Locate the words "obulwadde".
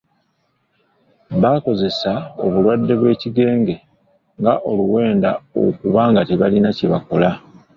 2.45-2.93